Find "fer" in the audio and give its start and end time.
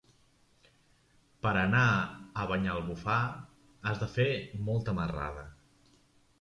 4.17-4.29